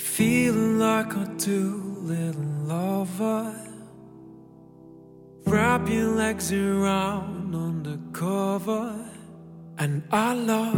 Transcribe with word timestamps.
Feeling 0.00 0.78
like 0.78 1.12
a 1.14 1.26
two 1.38 1.96
little 2.00 2.42
lover. 2.64 3.54
Wrap 5.46 5.88
your 5.88 6.08
legs 6.08 6.52
around 6.52 7.54
undercover. 7.54 8.94
And 9.78 10.02
I 10.10 10.34
love, 10.34 10.74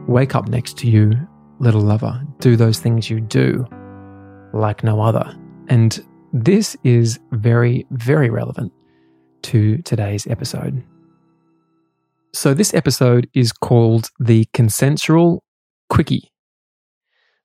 Wake 0.06 0.34
up 0.34 0.48
next 0.48 0.78
to 0.78 0.88
you, 0.88 1.12
little 1.58 1.80
lover, 1.80 2.22
do 2.38 2.56
those 2.56 2.78
things 2.78 3.10
you 3.10 3.20
do 3.20 3.66
like 4.54 4.84
no 4.84 5.00
other. 5.00 5.36
And 5.68 6.02
this 6.32 6.76
is 6.84 7.18
very, 7.32 7.86
very 7.90 8.30
relevant 8.30 8.72
to 9.42 9.78
today's 9.78 10.26
episode. 10.26 10.82
So, 12.34 12.52
this 12.52 12.74
episode 12.74 13.30
is 13.32 13.52
called 13.52 14.10
the 14.18 14.48
Consensual 14.52 15.44
Quickie. 15.88 16.32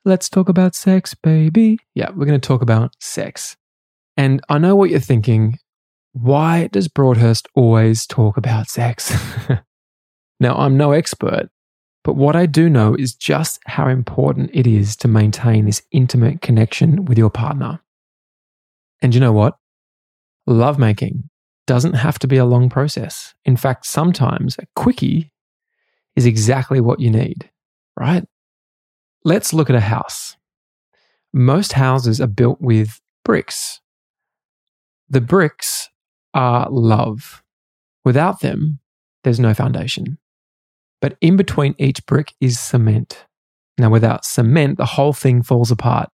Let's 0.04 0.30
talk 0.30 0.50
about 0.50 0.74
sex, 0.74 1.14
baby. 1.14 1.78
Yeah, 1.94 2.10
we're 2.10 2.26
going 2.26 2.42
to 2.42 2.48
talk 2.48 2.64
about 2.64 2.96
sex. 3.00 3.56
And 4.18 4.42
I 4.50 4.58
know 4.58 4.76
what 4.76 4.90
you're 4.90 5.00
thinking. 5.00 5.60
Why 6.14 6.70
does 6.72 6.88
Broadhurst 6.88 7.48
always 7.54 8.08
talk 8.08 8.36
about 8.36 8.68
sex? 8.68 9.14
now, 10.40 10.56
I'm 10.56 10.76
no 10.76 10.94
expert, 10.94 11.50
but 12.04 12.16
what 12.16 12.36
I 12.36 12.48
do 12.48 12.68
know 12.68 12.96
is 12.96 13.14
just 13.14 13.60
how 13.68 13.90
important 13.90 14.50
it 14.56 14.66
is 14.66 14.96
to 14.98 15.08
maintain 15.08 15.66
this 15.66 15.84
intimate 15.92 16.42
connection 16.42 17.06
with 17.06 17.20
your 17.20 17.30
partner. 17.30 17.80
And 19.04 19.14
you 19.14 19.22
know 19.22 19.34
what? 19.34 19.56
Lovemaking 20.48 21.30
doesn't 21.70 21.94
have 21.94 22.18
to 22.18 22.28
be 22.28 22.38
a 22.38 22.46
long 22.46 22.68
process. 22.68 23.36
In 23.46 23.56
fact, 23.56 23.86
sometimes 23.86 24.58
a 24.58 24.66
quickie 24.76 25.32
is 26.16 26.26
exactly 26.26 26.82
what 26.82 27.00
you 27.00 27.12
need, 27.12 27.48
right? 27.96 28.26
Let's 29.24 29.54
look 29.54 29.70
at 29.70 29.76
a 29.76 29.80
house. 29.80 30.36
Most 31.32 31.74
houses 31.74 32.20
are 32.20 32.26
built 32.26 32.60
with 32.60 33.00
bricks. 33.24 33.82
The 35.10 35.22
bricks 35.22 35.90
are 36.34 36.68
love. 36.72 37.44
Without 38.04 38.40
them, 38.42 38.80
there's 39.24 39.40
no 39.40 39.54
foundation. 39.54 40.18
But 41.02 41.18
in 41.22 41.38
between 41.38 41.76
each 41.78 42.04
brick 42.08 42.34
is 42.42 42.60
cement. 42.60 43.28
Now, 43.78 43.92
without 43.92 44.26
cement, 44.26 44.80
the 44.80 44.88
whole 44.88 45.14
thing 45.14 45.44
falls 45.44 45.70
apart. 45.70 46.10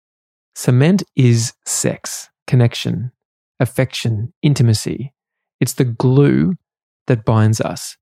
Cement 0.55 1.03
is 1.16 1.55
sex, 1.66 2.31
connection, 2.47 3.10
affection, 3.59 4.33
intimacy. 4.43 5.12
It's 5.60 5.75
the 5.75 5.84
glue 5.84 6.54
that 7.06 7.25
binds 7.25 7.60
us. 7.60 7.97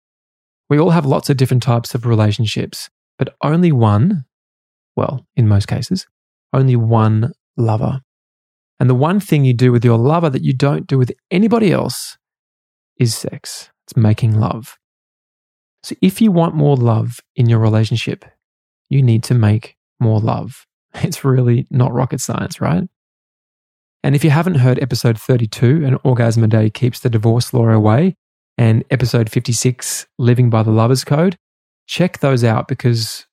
We 0.70 0.78
all 0.78 0.90
have 0.90 1.06
lots 1.06 1.30
of 1.30 1.36
different 1.36 1.62
types 1.62 1.94
of 1.94 2.06
relationships, 2.06 2.90
but 3.18 3.34
only 3.42 3.72
one, 3.72 4.24
well, 4.96 5.26
in 5.36 5.48
most 5.48 5.66
cases, 5.66 6.06
only 6.52 6.76
one 6.76 7.32
lover. 7.56 8.00
And 8.80 8.88
the 8.88 8.94
one 8.94 9.18
thing 9.18 9.44
you 9.44 9.54
do 9.54 9.72
with 9.72 9.84
your 9.84 9.98
lover 9.98 10.30
that 10.30 10.44
you 10.44 10.52
don't 10.52 10.86
do 10.86 10.98
with 10.98 11.12
anybody 11.30 11.72
else 11.72 12.16
is 12.98 13.14
sex. 13.14 13.70
It's 13.84 13.96
making 13.96 14.38
love. 14.38 14.78
So 15.82 15.94
if 16.02 16.20
you 16.20 16.30
want 16.30 16.54
more 16.54 16.76
love 16.76 17.20
in 17.34 17.48
your 17.48 17.58
relationship, 17.58 18.24
you 18.88 19.02
need 19.02 19.22
to 19.24 19.34
make 19.34 19.76
more 20.00 20.20
love. 20.20 20.66
It's 20.94 21.24
really 21.24 21.66
not 21.70 21.92
rocket 21.92 22.20
science, 22.20 22.60
right? 22.60 22.88
And 24.02 24.14
if 24.14 24.22
you 24.22 24.30
haven't 24.30 24.56
heard 24.56 24.80
episode 24.80 25.18
32, 25.18 25.84
An 25.84 25.98
Orgasm 26.04 26.44
a 26.44 26.46
Day 26.46 26.70
Keeps 26.70 27.00
the 27.00 27.10
Divorce 27.10 27.52
Law 27.52 27.68
Away, 27.68 28.14
and 28.56 28.84
episode 28.90 29.30
56, 29.30 30.06
Living 30.18 30.50
by 30.50 30.62
the 30.62 30.70
Lover's 30.70 31.04
Code, 31.04 31.36
check 31.86 32.18
those 32.20 32.44
out 32.44 32.68
because 32.68 33.26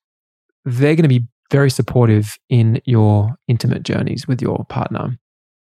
they're 0.64 0.96
going 0.96 1.04
to 1.04 1.08
be 1.08 1.28
very 1.52 1.70
supportive 1.70 2.38
in 2.50 2.82
your 2.86 3.36
intimate 3.48 3.84
journeys 3.84 4.28
with 4.28 4.42
your 4.42 4.66
partner. 4.66 5.18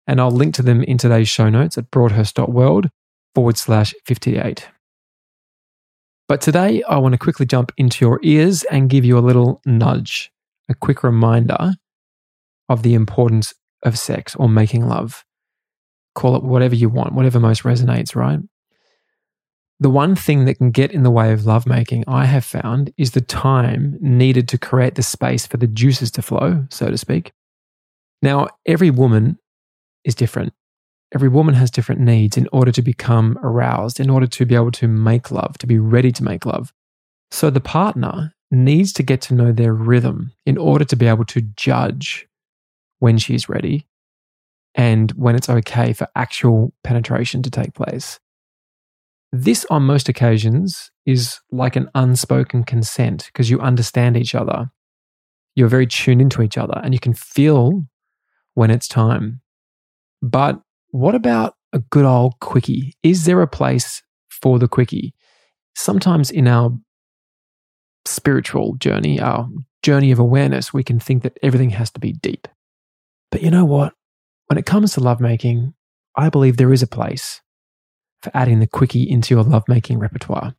And 0.06 0.20
I'll 0.20 0.30
link 0.30 0.54
to 0.54 0.62
them 0.62 0.82
in 0.82 0.98
today's 0.98 1.28
show 1.28 1.48
notes 1.48 1.78
at 1.78 1.90
broadhurst.world 1.90 2.88
forward 3.34 3.58
slash 3.58 3.94
58. 4.06 4.68
But 6.28 6.40
today, 6.40 6.82
I 6.84 6.96
want 6.96 7.12
to 7.12 7.18
quickly 7.18 7.44
jump 7.44 7.72
into 7.76 8.04
your 8.04 8.18
ears 8.22 8.64
and 8.64 8.88
give 8.88 9.04
you 9.04 9.18
a 9.18 9.20
little 9.20 9.60
nudge, 9.66 10.32
a 10.68 10.74
quick 10.74 11.02
reminder 11.02 11.74
of 12.68 12.82
the 12.82 12.94
importance 12.94 13.52
of 13.84 13.98
sex 13.98 14.34
or 14.36 14.48
making 14.48 14.88
love. 14.88 15.24
Call 16.14 16.36
it 16.36 16.42
whatever 16.42 16.74
you 16.74 16.88
want, 16.88 17.14
whatever 17.14 17.40
most 17.40 17.62
resonates, 17.62 18.14
right? 18.14 18.38
The 19.80 19.90
one 19.90 20.14
thing 20.14 20.44
that 20.44 20.58
can 20.58 20.70
get 20.70 20.92
in 20.92 21.02
the 21.02 21.10
way 21.10 21.32
of 21.32 21.46
lovemaking, 21.46 22.04
I 22.06 22.26
have 22.26 22.44
found, 22.44 22.92
is 22.96 23.10
the 23.10 23.20
time 23.20 23.98
needed 24.00 24.48
to 24.48 24.58
create 24.58 24.94
the 24.94 25.02
space 25.02 25.46
for 25.46 25.56
the 25.56 25.66
juices 25.66 26.10
to 26.12 26.22
flow, 26.22 26.66
so 26.70 26.88
to 26.88 26.96
speak. 26.96 27.32
Now, 28.22 28.48
every 28.64 28.90
woman 28.90 29.38
is 30.04 30.14
different. 30.14 30.52
Every 31.12 31.28
woman 31.28 31.54
has 31.54 31.70
different 31.70 32.00
needs 32.00 32.36
in 32.36 32.48
order 32.52 32.72
to 32.72 32.82
become 32.82 33.38
aroused, 33.42 34.00
in 34.00 34.10
order 34.10 34.26
to 34.26 34.46
be 34.46 34.54
able 34.54 34.72
to 34.72 34.88
make 34.88 35.30
love, 35.30 35.58
to 35.58 35.66
be 35.66 35.78
ready 35.78 36.12
to 36.12 36.24
make 36.24 36.46
love. 36.46 36.72
So 37.30 37.50
the 37.50 37.60
partner 37.60 38.32
needs 38.50 38.92
to 38.94 39.02
get 39.02 39.20
to 39.22 39.34
know 39.34 39.52
their 39.52 39.74
rhythm 39.74 40.32
in 40.46 40.56
order 40.56 40.84
to 40.84 40.96
be 40.96 41.06
able 41.06 41.24
to 41.26 41.40
judge 41.40 42.26
when 43.04 43.18
she's 43.18 43.50
ready 43.50 43.86
and 44.74 45.10
when 45.10 45.34
it's 45.34 45.50
okay 45.50 45.92
for 45.92 46.08
actual 46.16 46.72
penetration 46.82 47.42
to 47.42 47.50
take 47.50 47.74
place. 47.74 48.18
This, 49.30 49.66
on 49.68 49.82
most 49.82 50.08
occasions, 50.08 50.90
is 51.04 51.38
like 51.52 51.76
an 51.76 51.90
unspoken 51.94 52.64
consent 52.64 53.26
because 53.26 53.50
you 53.50 53.60
understand 53.60 54.16
each 54.16 54.34
other. 54.34 54.70
You're 55.54 55.68
very 55.68 55.86
tuned 55.86 56.22
into 56.22 56.40
each 56.40 56.56
other 56.56 56.80
and 56.82 56.94
you 56.94 56.98
can 56.98 57.12
feel 57.12 57.82
when 58.54 58.70
it's 58.70 58.88
time. 58.88 59.42
But 60.22 60.62
what 60.88 61.14
about 61.14 61.56
a 61.74 61.80
good 61.80 62.06
old 62.06 62.40
quickie? 62.40 62.94
Is 63.02 63.26
there 63.26 63.42
a 63.42 63.46
place 63.46 64.02
for 64.30 64.58
the 64.58 64.66
quickie? 64.66 65.12
Sometimes 65.76 66.30
in 66.30 66.48
our 66.48 66.70
spiritual 68.06 68.76
journey, 68.76 69.20
our 69.20 69.46
journey 69.82 70.10
of 70.10 70.18
awareness, 70.18 70.72
we 70.72 70.82
can 70.82 70.98
think 70.98 71.22
that 71.22 71.36
everything 71.42 71.68
has 71.68 71.90
to 71.90 72.00
be 72.00 72.14
deep. 72.14 72.48
But 73.34 73.42
you 73.42 73.50
know 73.50 73.64
what? 73.64 73.94
When 74.46 74.58
it 74.58 74.64
comes 74.64 74.92
to 74.92 75.00
lovemaking, 75.00 75.74
I 76.14 76.28
believe 76.28 76.56
there 76.56 76.72
is 76.72 76.84
a 76.84 76.86
place 76.86 77.40
for 78.22 78.30
adding 78.32 78.60
the 78.60 78.68
quickie 78.68 79.10
into 79.10 79.34
your 79.34 79.42
lovemaking 79.42 79.98
repertoire. 79.98 80.54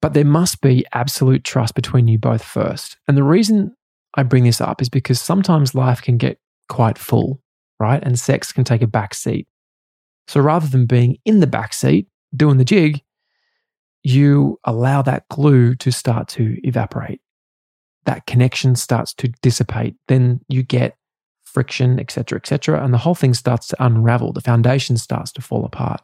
But 0.00 0.14
there 0.14 0.24
must 0.24 0.60
be 0.60 0.86
absolute 0.92 1.42
trust 1.42 1.74
between 1.74 2.06
you 2.06 2.16
both 2.16 2.44
first. 2.44 2.96
And 3.08 3.16
the 3.16 3.24
reason 3.24 3.74
I 4.14 4.22
bring 4.22 4.44
this 4.44 4.60
up 4.60 4.80
is 4.80 4.88
because 4.88 5.20
sometimes 5.20 5.74
life 5.74 6.00
can 6.00 6.16
get 6.16 6.38
quite 6.68 6.96
full, 6.96 7.42
right? 7.80 8.00
And 8.04 8.16
sex 8.16 8.52
can 8.52 8.62
take 8.62 8.82
a 8.82 8.86
back 8.86 9.12
seat. 9.12 9.48
So 10.28 10.40
rather 10.40 10.68
than 10.68 10.86
being 10.86 11.16
in 11.24 11.40
the 11.40 11.48
back 11.48 11.74
seat 11.74 12.06
doing 12.36 12.58
the 12.58 12.64
jig, 12.64 13.02
you 14.04 14.60
allow 14.62 15.02
that 15.02 15.28
glue 15.28 15.74
to 15.74 15.90
start 15.90 16.28
to 16.28 16.56
evaporate. 16.62 17.20
That 18.04 18.26
connection 18.26 18.76
starts 18.76 19.12
to 19.14 19.32
dissipate. 19.42 19.96
Then 20.06 20.40
you 20.46 20.62
get 20.62 20.96
friction, 21.52 22.00
etc., 22.00 22.36
etc., 22.38 22.82
and 22.82 22.92
the 22.92 22.98
whole 22.98 23.14
thing 23.14 23.34
starts 23.34 23.68
to 23.68 23.84
unravel. 23.84 24.32
The 24.32 24.40
foundation 24.40 24.96
starts 24.96 25.32
to 25.32 25.42
fall 25.42 25.64
apart. 25.64 26.00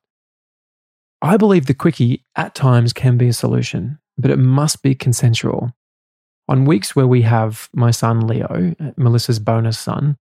I 1.21 1.37
believe 1.37 1.67
the 1.67 1.75
quickie 1.75 2.25
at 2.37 2.55
times 2.55 2.93
can 2.93 3.17
be 3.17 3.29
a 3.29 3.33
solution, 3.33 3.99
but 4.17 4.31
it 4.31 4.39
must 4.39 4.83
be 4.83 4.95
consensual. 4.95 5.73
On 6.49 6.65
weeks 6.65 6.95
where 6.95 7.07
we 7.07 7.23
have 7.23 7.69
my 7.75 7.91
son 7.91 8.27
Leo, 8.27 8.75
Melissa's 8.97 9.39
bonus 9.39 9.79
son, 9.79 10.17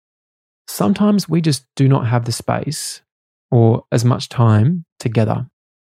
sometimes 0.67 1.29
we 1.29 1.41
just 1.41 1.65
do 1.75 1.87
not 1.87 2.07
have 2.07 2.25
the 2.25 2.31
space 2.31 3.01
or 3.51 3.85
as 3.91 4.03
much 4.03 4.29
time 4.29 4.85
together. 4.99 5.47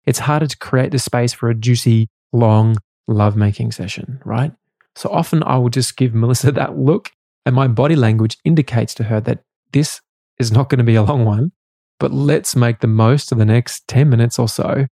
It's 0.05 0.19
harder 0.19 0.47
to 0.47 0.57
create 0.57 0.91
the 0.91 0.99
space 0.99 1.33
for 1.33 1.49
a 1.49 1.55
juicy, 1.55 2.07
long 2.31 2.77
lovemaking 3.07 3.71
session, 3.71 4.21
right? 4.23 4.53
So 4.95 5.09
often 5.09 5.43
I 5.43 5.57
will 5.57 5.69
just 5.69 5.97
give 5.97 6.13
Melissa 6.13 6.51
that 6.53 6.77
look, 6.77 7.11
and 7.45 7.55
my 7.55 7.67
body 7.67 7.95
language 7.95 8.37
indicates 8.45 8.93
to 8.95 9.05
her 9.05 9.19
that 9.21 9.43
this 9.71 10.01
is 10.39 10.51
not 10.51 10.69
going 10.69 10.79
to 10.79 10.83
be 10.83 10.95
a 10.95 11.03
long 11.03 11.25
one, 11.25 11.51
but 11.99 12.11
let's 12.11 12.55
make 12.55 12.79
the 12.79 12.87
most 12.87 13.31
of 13.31 13.37
the 13.37 13.45
next 13.45 13.87
10 13.87 14.09
minutes 14.09 14.39
or 14.39 14.47
so 14.47 14.87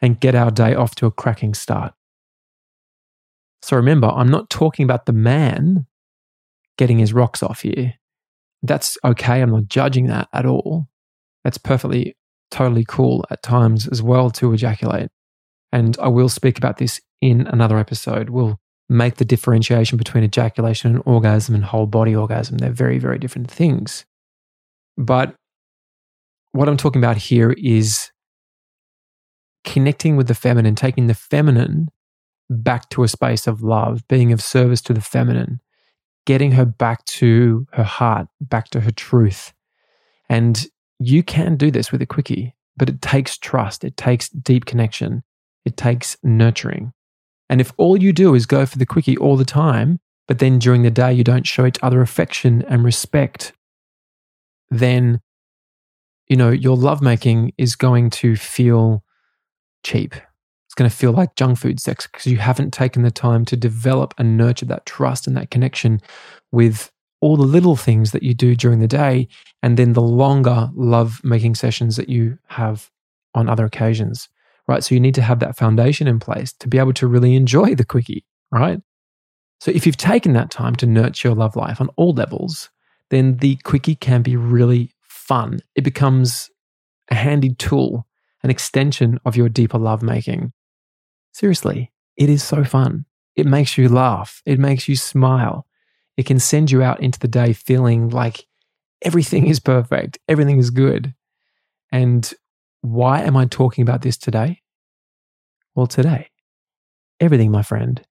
and 0.00 0.20
get 0.20 0.34
our 0.34 0.50
day 0.50 0.74
off 0.74 0.94
to 0.96 1.06
a 1.06 1.10
cracking 1.10 1.54
start. 1.54 1.92
So 3.62 3.76
remember, 3.76 4.08
I'm 4.08 4.30
not 4.30 4.50
talking 4.50 4.84
about 4.84 5.06
the 5.06 5.12
man 5.12 5.86
getting 6.78 6.98
his 6.98 7.12
rocks 7.12 7.42
off 7.42 7.62
here. 7.62 7.94
That's 8.62 8.96
okay. 9.04 9.42
I'm 9.42 9.50
not 9.50 9.68
judging 9.68 10.06
that 10.06 10.28
at 10.32 10.46
all. 10.46 10.88
That's 11.44 11.58
perfectly, 11.58 12.16
totally 12.50 12.84
cool 12.86 13.26
at 13.30 13.42
times 13.42 13.86
as 13.88 14.02
well 14.02 14.30
to 14.32 14.52
ejaculate. 14.52 15.10
And 15.72 15.96
I 16.00 16.08
will 16.08 16.28
speak 16.28 16.58
about 16.58 16.78
this 16.78 17.00
in 17.20 17.46
another 17.46 17.78
episode. 17.78 18.30
We'll 18.30 18.58
make 18.90 19.16
the 19.16 19.24
differentiation 19.24 19.96
between 19.96 20.24
ejaculation 20.24 20.90
and 20.90 21.02
orgasm 21.06 21.54
and 21.54 21.64
whole 21.64 21.86
body 21.86 22.14
orgasm. 22.14 22.58
They're 22.58 22.70
very, 22.70 22.98
very 22.98 23.18
different 23.18 23.48
things. 23.48 24.04
But 24.98 25.34
what 26.50 26.68
I'm 26.68 26.76
talking 26.76 27.00
about 27.00 27.16
here 27.16 27.54
is 27.56 28.10
connecting 29.64 30.16
with 30.16 30.26
the 30.26 30.34
feminine, 30.34 30.74
taking 30.74 31.06
the 31.06 31.14
feminine 31.14 31.88
back 32.50 32.88
to 32.90 33.04
a 33.04 33.08
space 33.08 33.46
of 33.46 33.62
love, 33.62 34.06
being 34.08 34.32
of 34.32 34.42
service 34.42 34.82
to 34.82 34.92
the 34.92 35.00
feminine, 35.00 35.60
getting 36.26 36.52
her 36.52 36.66
back 36.66 37.04
to 37.04 37.68
her 37.72 37.84
heart, 37.84 38.26
back 38.40 38.70
to 38.70 38.80
her 38.80 38.90
truth. 38.90 39.52
And 40.28 40.66
you 40.98 41.22
can 41.22 41.56
do 41.56 41.70
this 41.70 41.92
with 41.92 42.02
a 42.02 42.06
quickie, 42.06 42.56
but 42.76 42.88
it 42.88 43.00
takes 43.00 43.38
trust, 43.38 43.84
it 43.84 43.96
takes 43.96 44.28
deep 44.28 44.64
connection, 44.64 45.22
it 45.64 45.76
takes 45.76 46.16
nurturing. 46.24 46.92
And 47.50 47.60
if 47.60 47.72
all 47.76 48.00
you 48.00 48.12
do 48.12 48.34
is 48.36 48.46
go 48.46 48.64
for 48.64 48.78
the 48.78 48.86
quickie 48.86 49.16
all 49.16 49.36
the 49.36 49.44
time, 49.44 49.98
but 50.28 50.38
then 50.38 50.60
during 50.60 50.82
the 50.82 50.90
day 50.90 51.12
you 51.12 51.24
don't 51.24 51.46
show 51.46 51.66
each 51.66 51.78
other 51.82 52.00
affection 52.00 52.64
and 52.68 52.84
respect, 52.84 53.52
then 54.70 55.20
you 56.28 56.36
know 56.36 56.50
your 56.50 56.76
lovemaking 56.76 57.52
is 57.58 57.74
going 57.74 58.08
to 58.10 58.36
feel 58.36 59.02
cheap. 59.82 60.14
It's 60.14 60.74
going 60.76 60.88
to 60.88 60.96
feel 60.96 61.10
like 61.10 61.34
junk 61.34 61.58
food 61.58 61.80
sex 61.80 62.06
because 62.06 62.28
you 62.28 62.36
haven't 62.36 62.72
taken 62.72 63.02
the 63.02 63.10
time 63.10 63.44
to 63.46 63.56
develop 63.56 64.14
and 64.16 64.36
nurture 64.36 64.66
that 64.66 64.86
trust 64.86 65.26
and 65.26 65.36
that 65.36 65.50
connection 65.50 66.00
with 66.52 66.92
all 67.20 67.36
the 67.36 67.42
little 67.42 67.74
things 67.74 68.12
that 68.12 68.22
you 68.22 68.32
do 68.32 68.54
during 68.54 68.78
the 68.78 68.86
day 68.86 69.26
and 69.64 69.76
then 69.76 69.94
the 69.94 70.00
longer 70.00 70.70
love 70.74 71.20
making 71.24 71.56
sessions 71.56 71.96
that 71.96 72.08
you 72.08 72.38
have 72.46 72.88
on 73.34 73.48
other 73.48 73.64
occasions 73.64 74.28
right 74.70 74.82
so 74.82 74.94
you 74.94 75.00
need 75.00 75.14
to 75.14 75.22
have 75.22 75.40
that 75.40 75.56
foundation 75.56 76.06
in 76.06 76.18
place 76.18 76.52
to 76.52 76.68
be 76.68 76.78
able 76.78 76.94
to 76.94 77.06
really 77.06 77.34
enjoy 77.34 77.74
the 77.74 77.84
quickie 77.84 78.24
right 78.50 78.80
so 79.60 79.70
if 79.70 79.84
you've 79.84 79.96
taken 79.96 80.32
that 80.32 80.50
time 80.50 80.74
to 80.74 80.86
nurture 80.86 81.28
your 81.28 81.36
love 81.36 81.56
life 81.56 81.80
on 81.80 81.88
all 81.96 82.14
levels 82.14 82.70
then 83.10 83.36
the 83.38 83.56
quickie 83.64 83.94
can 83.96 84.22
be 84.22 84.36
really 84.36 84.92
fun 85.02 85.60
it 85.74 85.82
becomes 85.82 86.50
a 87.10 87.14
handy 87.14 87.54
tool 87.54 88.06
an 88.42 88.48
extension 88.48 89.20
of 89.26 89.36
your 89.36 89.50
deeper 89.50 89.78
love 89.78 90.02
making 90.02 90.52
Seriously, 91.32 91.92
it 92.16 92.28
is 92.28 92.42
so 92.42 92.64
fun. 92.64 93.06
It 93.36 93.46
makes 93.46 93.78
you 93.78 93.88
laugh, 93.88 94.42
it 94.44 94.58
makes 94.58 94.88
you 94.88 94.96
smile. 94.96 95.66
It 96.16 96.26
can 96.26 96.38
send 96.38 96.70
you 96.70 96.82
out 96.82 97.00
into 97.00 97.18
the 97.18 97.28
day 97.28 97.52
feeling 97.52 98.10
like 98.10 98.46
everything 99.02 99.46
is 99.46 99.60
perfect, 99.60 100.18
everything 100.28 100.58
is 100.58 100.70
good. 100.70 101.14
And 101.92 102.32
why 102.82 103.20
am 103.20 103.36
I 103.36 103.46
talking 103.46 103.82
about 103.82 104.02
this 104.02 104.16
today? 104.16 104.62
Well, 105.74 105.86
today, 105.86 106.28
everything, 107.20 107.50
my 107.50 107.62
friend, 107.62 108.02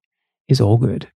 is 0.47 0.61
all 0.61 0.77
good. 0.77 1.11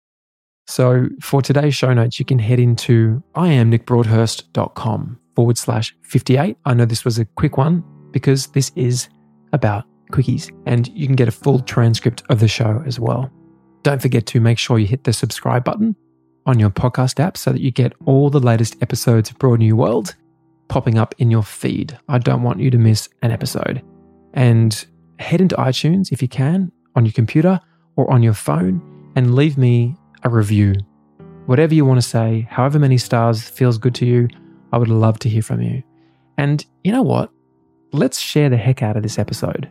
So 0.67 1.07
for 1.21 1.41
today's 1.41 1.75
show 1.75 1.93
notes, 1.93 2.19
you 2.19 2.25
can 2.25 2.39
head 2.39 2.59
into 2.59 3.23
iamnickbroadhurst.com 3.35 5.19
forward 5.35 5.57
slash 5.57 5.95
58. 6.03 6.57
I 6.65 6.73
know 6.73 6.85
this 6.85 7.05
was 7.05 7.19
a 7.19 7.25
quick 7.25 7.57
one 7.57 7.83
because 8.11 8.47
this 8.47 8.71
is 8.75 9.09
about 9.53 9.85
quickies, 10.11 10.51
and 10.65 10.87
you 10.89 11.07
can 11.07 11.15
get 11.15 11.27
a 11.27 11.31
full 11.31 11.59
transcript 11.59 12.23
of 12.29 12.39
the 12.39 12.47
show 12.47 12.83
as 12.85 12.99
well. 12.99 13.31
Don't 13.83 14.01
forget 14.01 14.25
to 14.27 14.39
make 14.39 14.57
sure 14.57 14.79
you 14.79 14.87
hit 14.87 15.03
the 15.03 15.13
subscribe 15.13 15.63
button 15.63 15.95
on 16.45 16.59
your 16.59 16.69
podcast 16.69 17.19
app 17.19 17.37
so 17.37 17.51
that 17.51 17.61
you 17.61 17.71
get 17.71 17.93
all 18.05 18.29
the 18.29 18.39
latest 18.39 18.75
episodes 18.81 19.29
of 19.29 19.39
Broad 19.39 19.59
New 19.59 19.75
World 19.75 20.15
popping 20.71 20.97
up 20.97 21.13
in 21.17 21.29
your 21.29 21.43
feed. 21.43 21.99
I 22.07 22.17
don't 22.17 22.43
want 22.43 22.61
you 22.61 22.71
to 22.71 22.77
miss 22.77 23.09
an 23.21 23.31
episode. 23.31 23.81
And 24.33 24.85
head 25.19 25.41
into 25.41 25.55
iTunes 25.57 26.13
if 26.13 26.21
you 26.21 26.29
can 26.29 26.71
on 26.95 27.03
your 27.05 27.11
computer 27.11 27.59
or 27.97 28.09
on 28.09 28.23
your 28.23 28.33
phone 28.33 28.81
and 29.17 29.35
leave 29.35 29.57
me 29.57 29.97
a 30.23 30.29
review. 30.29 30.75
Whatever 31.45 31.73
you 31.73 31.83
want 31.83 32.01
to 32.01 32.07
say, 32.07 32.47
however 32.49 32.79
many 32.79 32.97
stars 32.97 33.41
feels 33.43 33.77
good 33.77 33.93
to 33.95 34.05
you, 34.05 34.29
I 34.71 34.77
would 34.77 34.87
love 34.87 35.19
to 35.19 35.29
hear 35.29 35.41
from 35.41 35.61
you. 35.61 35.83
And 36.37 36.65
you 36.85 36.93
know 36.93 37.01
what? 37.01 37.31
Let's 37.91 38.17
share 38.17 38.49
the 38.49 38.55
heck 38.55 38.81
out 38.81 38.95
of 38.95 39.03
this 39.03 39.19
episode. 39.19 39.69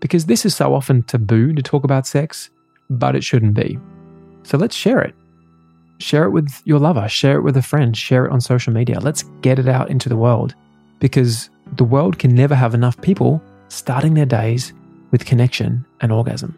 Because 0.00 0.24
this 0.24 0.46
is 0.46 0.56
so 0.56 0.74
often 0.74 1.02
taboo 1.02 1.52
to 1.52 1.60
talk 1.62 1.84
about 1.84 2.06
sex, 2.06 2.48
but 2.88 3.14
it 3.14 3.22
shouldn't 3.22 3.52
be. 3.52 3.78
So 4.44 4.56
let's 4.56 4.74
share 4.74 5.02
it. 5.02 5.14
Share 5.98 6.24
it 6.24 6.30
with 6.30 6.62
your 6.64 6.78
lover, 6.78 7.08
share 7.08 7.38
it 7.38 7.42
with 7.42 7.56
a 7.56 7.62
friend, 7.62 7.96
share 7.96 8.24
it 8.24 8.32
on 8.32 8.40
social 8.40 8.72
media. 8.72 9.00
Let's 9.00 9.24
get 9.40 9.58
it 9.58 9.68
out 9.68 9.90
into 9.90 10.08
the 10.08 10.16
world 10.16 10.54
because 11.00 11.50
the 11.76 11.84
world 11.84 12.18
can 12.18 12.34
never 12.34 12.54
have 12.54 12.72
enough 12.74 13.00
people 13.00 13.42
starting 13.68 14.14
their 14.14 14.26
days 14.26 14.72
with 15.10 15.26
connection 15.26 15.84
and 16.00 16.12
orgasm. 16.12 16.56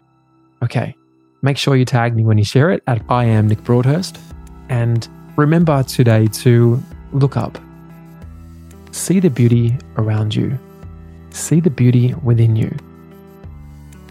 Okay, 0.61 0.95
make 1.41 1.57
sure 1.57 1.75
you 1.75 1.85
tag 1.85 2.15
me 2.15 2.23
when 2.23 2.37
you 2.37 2.45
share 2.45 2.69
it 2.69 2.83
at 2.85 3.01
I 3.09 3.25
am 3.25 3.47
Nick 3.47 3.63
Broadhurst. 3.63 4.19
And 4.69 5.07
remember 5.35 5.81
today 5.83 6.27
to 6.27 6.81
look 7.11 7.35
up. 7.35 7.57
See 8.91 9.19
the 9.19 9.29
beauty 9.29 9.75
around 9.97 10.35
you. 10.35 10.57
See 11.31 11.59
the 11.59 11.69
beauty 11.69 12.13
within 12.23 12.55
you. 12.55 12.77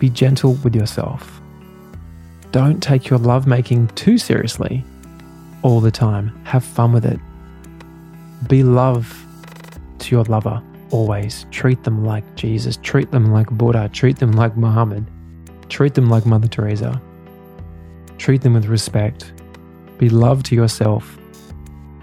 Be 0.00 0.10
gentle 0.10 0.54
with 0.64 0.74
yourself. 0.74 1.40
Don't 2.50 2.82
take 2.82 3.08
your 3.08 3.18
lovemaking 3.20 3.88
too 3.88 4.18
seriously 4.18 4.84
all 5.62 5.80
the 5.80 5.90
time. 5.90 6.38
Have 6.44 6.64
fun 6.64 6.92
with 6.92 7.04
it. 7.04 7.20
Be 8.48 8.62
love 8.62 9.24
to 9.98 10.14
your 10.14 10.24
lover 10.24 10.62
always. 10.90 11.46
Treat 11.50 11.84
them 11.84 12.04
like 12.04 12.24
Jesus. 12.34 12.78
Treat 12.82 13.10
them 13.10 13.32
like 13.32 13.50
Buddha. 13.50 13.88
Treat 13.92 14.18
them 14.18 14.32
like 14.32 14.56
Muhammad. 14.56 15.06
Treat 15.68 15.94
them 15.94 16.08
like 16.08 16.26
Mother 16.26 16.48
Teresa. 16.48 17.00
Treat 18.18 18.42
them 18.42 18.54
with 18.54 18.66
respect. 18.66 19.32
Be 19.98 20.08
love 20.08 20.42
to 20.44 20.54
yourself. 20.54 21.18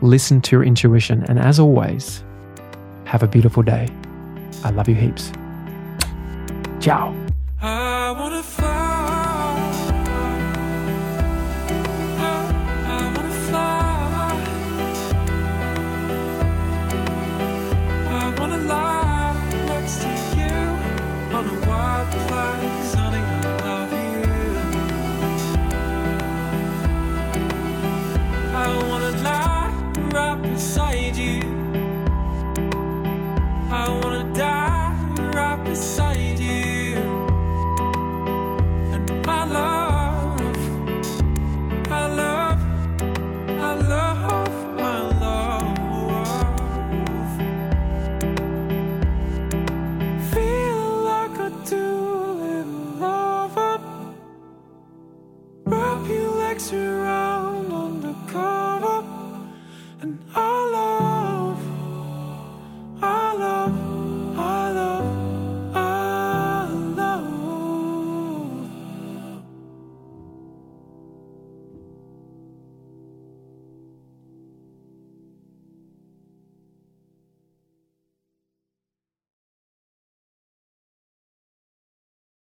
Listen 0.02 0.42
to 0.42 0.56
your 0.56 0.64
intuition. 0.64 1.24
And 1.28 1.40
as 1.40 1.60
always, 1.60 2.24
have 3.06 3.24
a 3.24 3.28
beautiful 3.28 3.64
day. 3.64 3.90
I 4.64 4.72
love 4.72 4.88
you 4.88 4.96
heaps. 4.96 5.32
Ciao. 6.80 7.16